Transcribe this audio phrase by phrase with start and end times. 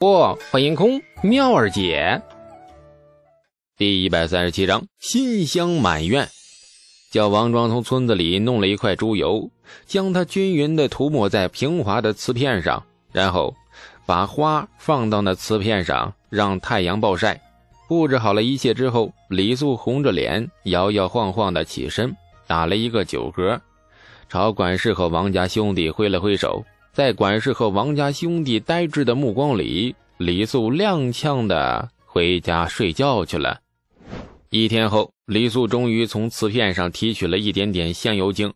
[0.00, 2.22] 不，欢迎空妙儿姐。
[3.76, 6.26] 第一百三十七章，馨香满院。
[7.12, 9.50] 叫王庄从村子里弄了一块猪油，
[9.84, 12.82] 将它均匀的涂抹在平滑的瓷片上，
[13.12, 13.54] 然后
[14.06, 17.38] 把花放到那瓷片上，让太阳暴晒。
[17.86, 23.60] 布置好了一切之后，李素红着脸，摇摇晃晃的起身，打了一个酒嗝，
[24.30, 26.64] 朝管事和王家兄弟挥了挥手。
[26.92, 33.60] 在管事和王家兄弟呆滞的目光里，李素踉跄的回家睡觉去了。
[34.50, 38.52] 一天后，李素终于从瓷片上提取了一点点香油精，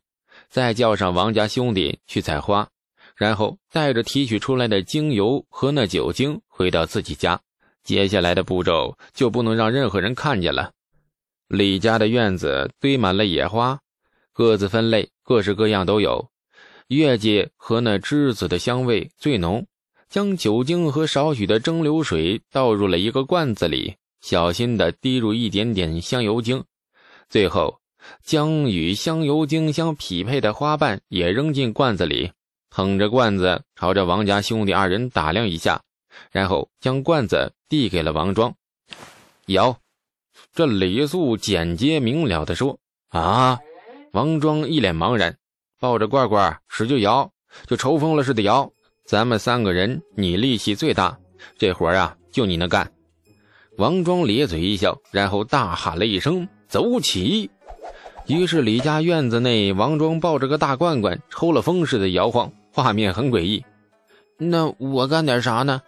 [0.49, 2.69] 再叫上王家兄弟去采花，
[3.15, 7.41] 然后带着提取出来的精油和那酒精回到自己家。
[7.85, 10.73] 接下来的步骤就不能让任何人看见了。
[11.47, 13.79] 李家的院子堆满了野花，
[14.33, 16.29] 各自分类，各式各样都有。
[16.89, 19.67] 月季和那栀子的香味最浓，
[20.09, 26.63] 将酒精和少许的蒸馏水倒入了一个罐子里，小心地滴入一点点香油精，
[27.29, 27.81] 最后
[28.23, 32.31] 将与香油精相匹配的花瓣也扔进罐子里，
[32.69, 35.83] 捧着罐子朝着王家兄弟二人打量一下，
[36.31, 38.55] 然后将罐子递给了王庄，
[39.47, 39.79] 摇。
[40.53, 42.79] 这李素简洁明了地说
[43.09, 43.59] ：“啊！”
[44.13, 45.37] 王庄一脸茫然。
[45.85, 47.31] 抱着罐罐使劲摇，
[47.67, 48.73] 就抽风了似的摇。
[49.05, 51.19] 咱们三个人，你力气最大，
[51.59, 52.91] 这活啊，就你能干。
[53.77, 57.51] 王庄咧嘴一笑，然后大喊了一声：“走起！”
[58.27, 63.63] 于是李家院子内，王庄抱着个大罐罐，抽了风似的摇晃，画面很诡异。
[64.39, 65.83] 那我干点啥呢？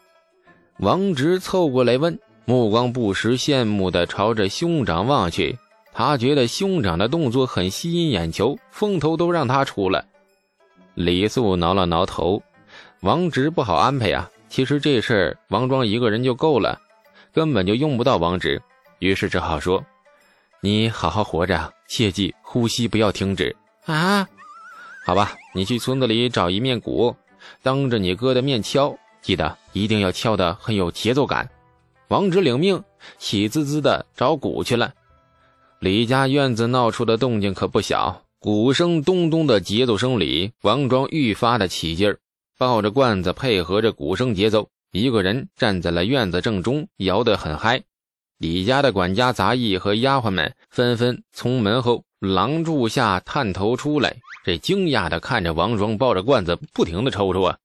[0.78, 5.58] 王直凑过来问，目光不时羡慕地朝着兄长望去。
[5.98, 10.04] 他觉得兄长的动作很吸引眼球，风头都让他出了。
[10.92, 12.42] 李素挠了挠头，
[13.00, 14.30] 王直不好安排啊。
[14.50, 16.78] 其实这事儿王庄一个人就够了，
[17.32, 18.60] 根本就用不到王直。
[18.98, 19.82] 于是只好说
[20.60, 23.56] ：“你好好活着，切记呼吸不要停止
[23.86, 24.28] 啊。”
[25.06, 27.16] 好吧，你去村子里找一面鼓，
[27.62, 31.48] 当着你哥的面敲，记得一定要敲得很有节奏感。
[32.08, 32.84] 王直领命，
[33.16, 34.92] 喜滋滋的找鼓去了。
[35.86, 42.18] 李家院子闹出的动静可不小，鼓声咚咚的节奏声里，王庄愈发的起劲儿，
[42.58, 47.84] 抱着罐子配合着鼓声节奏，一个人站在了院子正中，摇得很嗨。
[48.36, 57.58] 李家的管家杂役和丫鬟们纷纷从门后廊柱下探头出来，这惊讶的看着王庄抱着罐子不停的抽抽啊，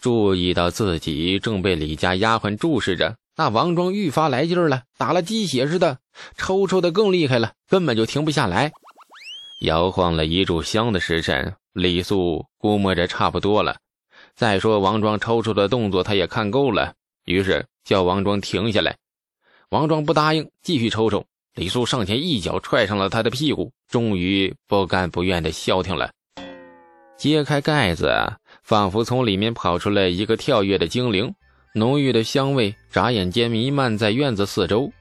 [0.00, 3.14] 注意到自己正被李家丫鬟注视着。
[3.36, 5.98] 那王庄愈发来劲儿了，打了鸡血似的，
[6.36, 8.72] 抽抽的更厉害了，根本就停不下来。
[9.60, 13.76] 摇晃了一炷香的时辰，李素估摸着差不多了。
[14.36, 16.94] 再说王庄抽抽的动作，他也看够了，
[17.24, 18.96] 于是叫王庄停下来。
[19.70, 21.24] 王庄不答应，继续抽抽。
[21.54, 26.10] 李素上前一脚踹上了他的屁股，终于不甘不愿的消停了。
[27.16, 28.12] 揭开盖子，
[28.62, 31.32] 仿佛从里面跑出来一个跳跃的精灵。
[31.76, 34.92] 浓郁的香味眨眼间弥漫在院子四周，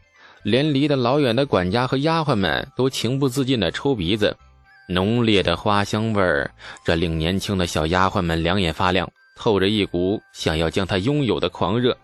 [0.41, 4.35] 连离得老远的管家和丫鬟们都情不自禁地抽鼻子。
[4.89, 6.49] 浓烈的花香味儿，
[6.83, 11.95] 这令年轻的小丫鬟们两眼发亮，透着一股想要将它拥有的狂热。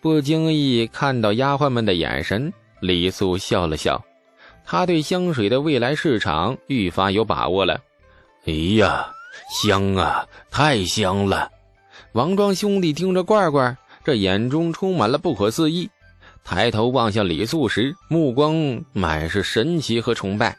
[0.00, 4.00] 不经意看到丫鬟们的眼神，李素笑了笑，
[4.64, 7.80] 他对香水的未来市场愈发有把握了。
[8.46, 9.12] 哎呀，
[9.50, 11.50] 香啊，太香了！
[12.12, 13.74] 王庄兄弟听着罐罐，
[14.04, 15.88] 这眼中充满了不可思议。
[16.44, 20.54] 抬头望向李素时，目光满是神奇和崇拜。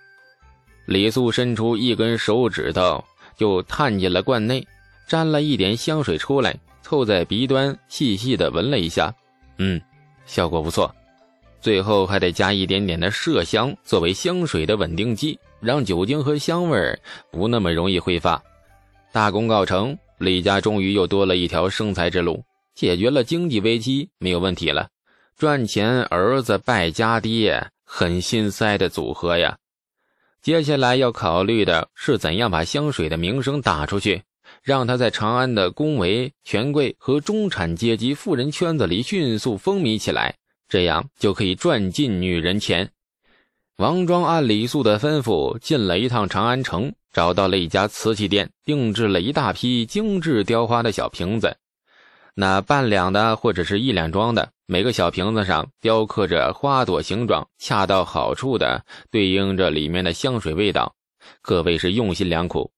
[0.88, 3.04] 李素伸出一根手指头，
[3.38, 4.66] 就探进了罐内，
[5.08, 9.14] 沾了一点香水出来，凑在鼻端细细的闻了一下。
[9.60, 9.80] 嗯，
[10.26, 10.92] 效果不错。
[11.62, 17.00] 最后还得加一点点的麝香作为香水的稳定剂，让酒精和香味
[17.32, 18.42] 不那么容易挥发。
[19.12, 19.96] 大功告成。
[20.24, 24.90] 李家终于又多了一条生财之路，解决了经济危机，没有问题了。
[25.38, 29.58] 赚钱，儿子败家爹，很心塞的组合呀。
[30.42, 34.24] 接下来要考虑的是怎样把香水的名声打出去，
[34.62, 40.36] 让他在长安的宫闱、权贵和中产阶级富人圈子里迅速风靡起来，
[40.68, 42.90] 这样就可以赚尽女人钱。
[43.78, 46.94] 王庄按李素的吩咐进了一趟长安城。
[47.14, 51.56] 找到了一家瓷器店，定制了一大批精致雕花的小瓶子，
[52.34, 60.94] 那半两的或者是一两装的，每个小瓶子上雕刻着花朵形状，恰到好处的对应着里面的香水味道，
[61.44, 62.72] 可谓是用心良苦。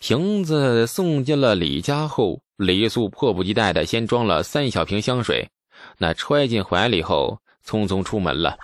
[0.00, 5.48] 瓶子送进了李家后，李素迫不及待的先装了三小瓶香水，
[5.96, 8.58] 那揣进怀里后，匆匆出门了。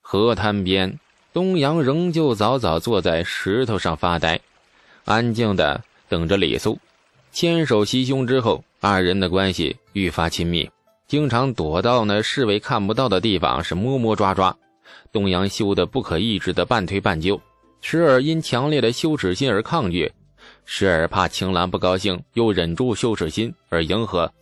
[0.00, 0.98] 河滩边，
[1.34, 4.40] 东阳仍旧早早坐在石头上发呆，
[5.04, 6.78] 安静的等着李素。
[7.32, 10.70] 牵手袭胸之后，二人的关系愈发亲密，
[11.08, 14.56] 经常躲到那侍卫看不到的地方，是摸摸抓抓。
[15.10, 17.40] 东阳羞得不可抑制的半推半就，
[17.80, 20.12] 时而因强烈的羞耻心而抗拒，
[20.64, 24.32] 时而怕青兰不高兴，又忍住羞耻心而迎合。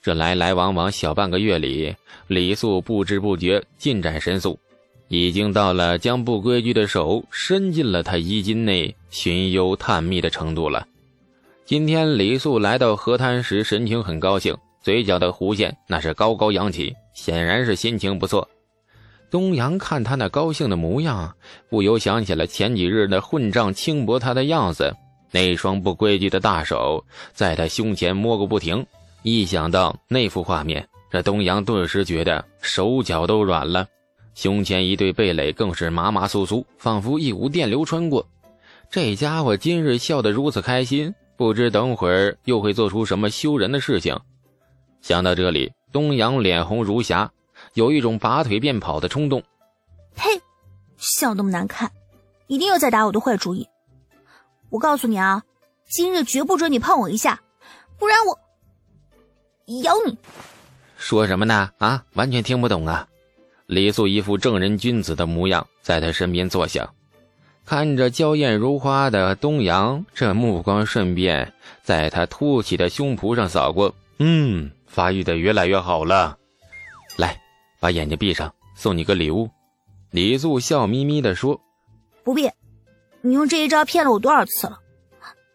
[0.00, 1.94] 这来来往往小半个月里，
[2.28, 4.58] 李素不知不觉进展神速，
[5.12, 10.86] 已经到了将不规矩的手伸进了他衣襟内寻幽探秘的程度了。
[11.64, 18.48] 今天李素来到河滩时，神情很高兴，嘴角的弧线那是高高扬起，显然是心情不错。
[19.32, 21.34] 东阳看他那高兴的模样，
[21.68, 24.94] 不由想起了前几日那混账轻薄他的样子，
[25.32, 28.86] 那双不规矩的大手在他胸前摸个不停。
[29.24, 33.84] 一想到那幅画面，这东阳顿时觉得手脚都软了，
[34.40, 38.26] 胸前一对蓓蕾更是麻麻酥酥，仿佛一股电流穿过。
[38.88, 41.14] 这家伙今日笑得如此开心。
[41.36, 44.18] 不知等会儿又会做出什么羞人的事情。
[45.02, 47.30] 想到这里，东阳脸红如霞，
[47.74, 49.42] 有一种拔腿便跑的冲动。
[50.14, 50.30] 呸！
[50.96, 51.90] 笑那么难看，
[52.46, 53.68] 一定又在打我的坏主意。
[54.70, 55.42] 我告诉你啊，
[55.90, 57.38] 今日绝不准你碰我一下，
[57.98, 58.38] 不然我
[59.82, 60.16] 咬你。
[60.96, 61.70] 说什么呢？
[61.76, 63.06] 啊，完全听不懂啊！
[63.70, 66.92] 李素一副正人君子的模样，在他身边坐下。
[67.64, 73.94] 看着娇艳如花的东阳，这目光顺便在他凸起的胸脯上扫过。
[74.18, 76.36] 嗯，发育的越来越好了。
[77.16, 77.40] 来，
[77.78, 79.48] 把眼睛闭上，送你个礼物。
[80.10, 81.60] 李素笑眯眯地说
[82.24, 82.50] ：“不必，
[83.20, 84.80] 你用这一招骗了我多少次了？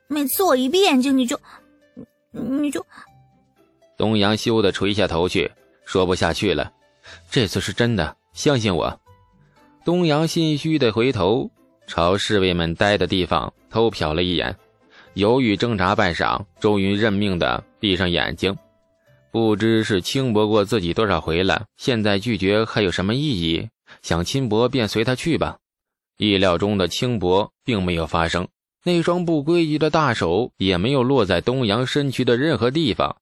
[0.07, 1.38] 每次我一闭眼睛，你就，
[2.31, 2.85] 你就……”
[3.97, 5.51] 东阳羞得垂下头去，
[5.83, 6.71] 说不下去了。
[7.30, 9.00] 这次是真的，相信我。
[9.84, 11.50] 东阳心虚的回头。
[11.88, 14.57] 朝侍卫们待的地方偷瞟了一眼，
[15.13, 18.57] 犹豫挣扎半晌，终于认命的闭上眼睛。
[19.31, 23.69] 不知是轻薄过自己多少回了，现在拒绝还有什么意义？
[24.02, 25.57] 想轻薄便随他去吧。
[26.18, 28.48] 意料中的轻薄并没有发生，
[28.84, 33.16] 那双不规矩的大手也没有落在东阳身躯的任何地方。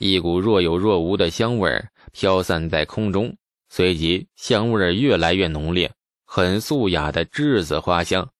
[0.00, 1.70] 一股若有若无的香味
[2.10, 3.36] 飘散在空中，
[3.68, 5.92] 随即香味越来越浓烈。
[6.24, 8.30] 很素雅的栀子花香，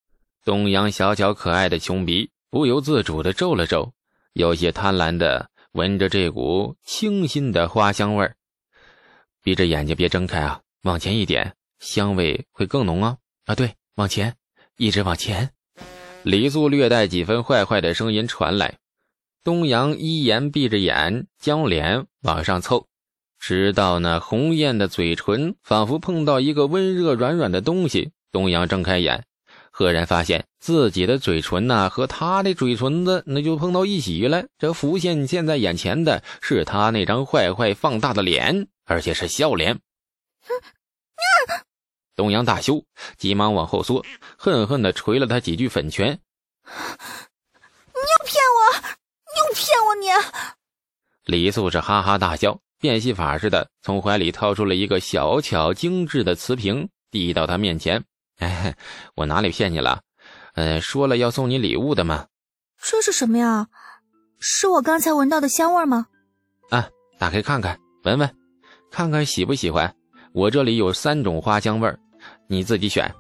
[0.43, 3.93] 东阳小巧可爱的穷鼻不由自主地皱了皱，
[4.33, 8.33] 有些贪婪地闻着这股清新的花香味。
[9.43, 13.19] 闭着眼睛别睁开啊，往前一点，香味会更浓哦。
[13.45, 14.35] 啊，对，往前，
[14.79, 15.51] 一直往前。
[16.23, 18.79] 李素略带几分坏坏的声音传来，
[19.43, 22.87] 东阳依言闭着眼，将脸往上凑。
[23.39, 29.25] 直到那红艳的嘴唇仿佛碰到一个温热软软的东西，东阳睁开眼，
[29.71, 34.45] 赫然发现自己的嘴唇呐和他的嘴唇子那就碰到一起了。
[34.59, 39.81] 这浮现现在眼前的是他那张坏坏放大的脸，而且是笑脸。
[42.15, 42.85] 东阳大羞，
[43.17, 44.05] 急忙往后缩，
[44.37, 46.21] 恨恨地捶了他几句粉拳。
[47.93, 48.61] 你又骗我，
[49.49, 50.09] 又骗我你！
[51.25, 52.61] 李素是哈哈大笑。
[52.79, 58.03] 变戏法似的，从怀里掏出了一个小巧精致的瓷瓶，递到他面前。
[58.39, 58.75] 哎，
[59.17, 60.01] 我哪里骗你了？
[60.55, 62.27] 呃，说了要送你礼物的嘛。
[62.83, 63.67] 这是什么呀？
[64.39, 66.07] 是我刚才闻到的香味吗？
[66.71, 68.35] 啊，打开看看，闻闻，
[68.91, 69.95] 看看喜不喜欢。
[70.33, 71.95] 我这里有三种花香味
[72.49, 73.15] 你自己选。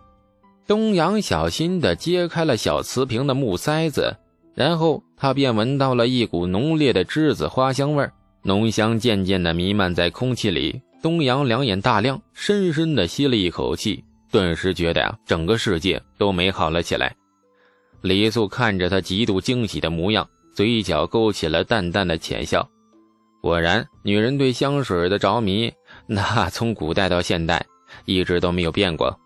[0.67, 4.17] 东阳小心的揭开了小瓷瓶的木塞子，
[4.54, 8.12] 然后他便闻到了一股浓烈的栀子花香味儿。
[8.42, 17.14] 浓香渐渐地弥漫在空气里，东阳两眼大亮，深深地吸了一口气，顿时觉得呀，整个世界都美好了起来。
[18.00, 22.66] 李素看着他极度惊喜的模样，嘴角勾起了淡淡的浅笑。
[23.42, 25.71] 果然，女人对香水的着迷，
[26.07, 27.66] 那从古代到现代，
[28.07, 29.21] 一直都没有变过。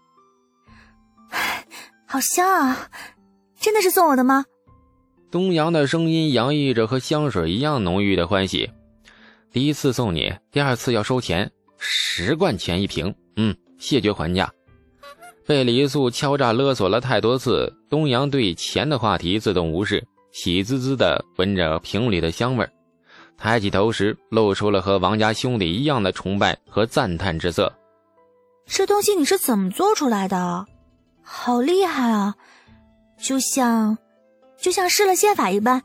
[2.07, 2.89] 好香啊！
[3.61, 4.45] 真的是送我的吗？
[5.35, 8.71] 东阳的声音洋溢着和香水一样浓郁的欢喜。
[9.51, 13.13] 第一次送你，第二次要收钱，十贯钱一瓶。
[13.35, 14.49] 嗯，谢绝还价。
[15.45, 22.65] 被李素敲诈勒索了太多次，东阳对钱的话题自动无视，喜滋滋的闻着瓶里的香味
[23.37, 27.75] 抬起头时，露出了和王家兄弟一样的崇拜和赞叹之色。
[28.67, 30.65] 这东西你是怎么做出来的？
[31.25, 32.37] 好厉害啊！
[33.21, 33.99] 就像，
[34.65, 35.83] 就像施了仙法一般。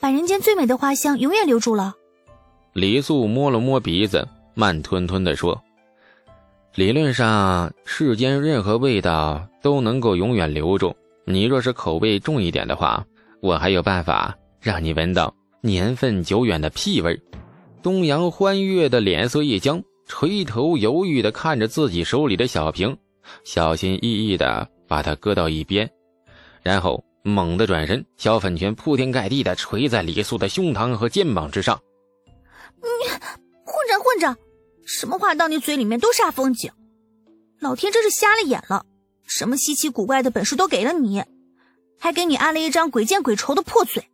[0.00, 1.92] 把人间最美的花香永远留住了。
[2.72, 5.62] 李素摸了摸鼻子，慢吞吞地说
[6.74, 10.96] ：“理论上，世间任何味道都能够永远留住。
[11.26, 13.04] 你若是口味重一点的话，
[13.40, 17.20] 我还有办法让你闻到年份久远的屁味。”
[17.82, 22.96] 东阳欢悦的脸色一僵，垂头犹豫地看着自己手里的小瓶，
[23.44, 25.90] 小心翼翼地把它搁到一边，
[26.62, 31.80] 然后猛地转身，小粉拳铺天盖地的捶在李素的胸膛和肩膀之上。
[32.76, 33.08] 你
[33.64, 34.36] 混账混账！
[34.84, 36.70] 什么话到你嘴里面都煞风景，
[37.60, 38.84] 老天真是瞎了眼了！
[39.26, 41.24] 什么稀奇古怪的本事都给了你，
[41.98, 44.04] 还给你安了一张鬼见鬼愁的破嘴。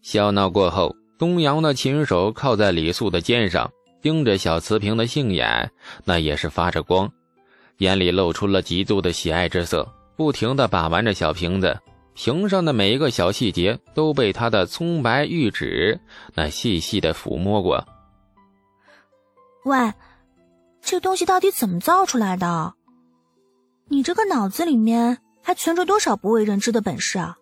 [0.00, 3.70] 笑闹过后，东阳的琴手靠在李素的肩上，
[4.00, 5.70] 盯着小瓷瓶的杏眼，
[6.06, 7.12] 那也是发着光，
[7.76, 9.86] 眼里露出了极度的喜爱之色，
[10.16, 11.78] 不停的把玩着小瓶子。
[12.14, 16.00] 瓶上的每一个小细节都被他的葱白玉指
[16.34, 17.86] 那细细的抚摸过。
[19.64, 19.92] 喂，
[20.82, 22.74] 这东西到底怎么造出来的？
[23.88, 27.36] 你这个脑子里面还存着多少不为人知的本事啊？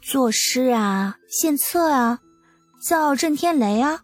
[0.00, 2.20] 作诗啊，献策啊，
[2.80, 4.00] 造震天雷啊！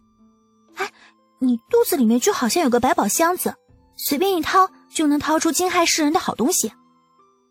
[0.74, 0.90] 哎，
[1.38, 3.54] 你肚子里面就好像有个百宝箱子，
[3.96, 6.72] 随便一掏就能掏出惊骇世人的好东西。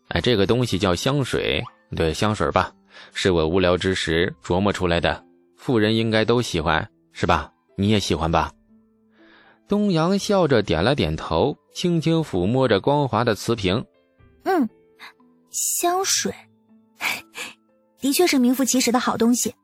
[0.08, 1.64] 哎，这个东西叫香水。
[1.96, 2.72] 对香水吧，
[3.12, 5.24] 是我无聊之时琢磨出来的，
[5.56, 7.52] 富人应该都喜欢，是吧？
[7.76, 8.52] 你也喜欢吧？
[9.66, 13.84] 东阳笑着点了点头，轻轻抚摸着光滑的瓷瓶。
[14.44, 14.68] 嗯，
[15.50, 16.32] 香水，
[18.00, 19.54] 的确是名副其实的好东西。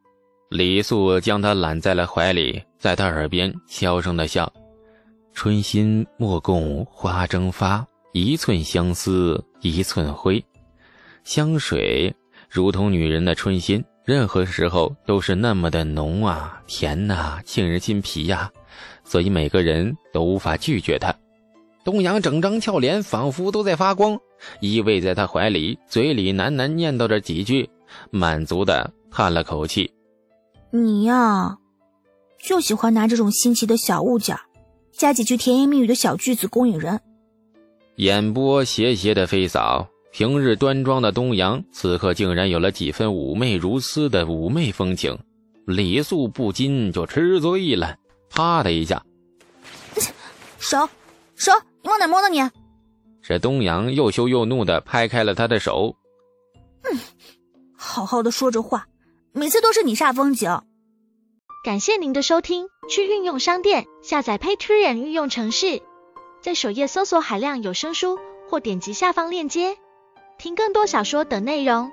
[0.49, 4.53] 李素将他揽在了怀里，在他耳边悄声的笑
[5.33, 10.45] ：“春心莫共花争发，一寸相思一寸灰。”
[11.25, 12.15] 香水
[12.49, 18.51] 如同女人的春心，任何时候都是那么的浓啊、甜呐，沁人心脾呀，
[19.05, 21.15] 所以每个人都无法拒绝它。
[21.85, 24.19] 东阳整张俏脸仿佛都在发光，
[24.61, 27.69] 依偎在他怀里，嘴里喃喃念叨着几句，
[28.11, 29.91] 满足的叹了口气
[30.73, 31.57] ：“你呀，
[32.43, 34.37] 就喜欢拿这种新奇的小物件，
[34.93, 37.01] 加几句甜言蜜语的小句子勾引人。”
[37.97, 39.89] 眼波斜斜的飞扫。
[40.13, 45.19] 平日端庄的东阳，此刻竟然有了几分妩媚如丝的妩媚风情，
[45.67, 47.97] 李素不禁就吃醉了。
[48.29, 49.05] 啪的一下，
[50.59, 50.89] 手
[51.37, 51.53] 手，
[51.83, 52.29] 你往哪摸呢？
[52.29, 52.51] 你
[53.23, 55.95] 这东阳又羞又怒的拍开了他的手。
[56.83, 56.99] 嗯，
[57.77, 58.87] 好好的说着话，
[59.33, 60.61] 每次都是你煞风景。
[61.65, 65.83] 感谢您的收听，去运用商店下载 Patreon 运用城市，
[66.41, 69.77] 在首页搜索海量有声书，或点击下方链接。
[70.41, 71.93] 听更多小说等内容。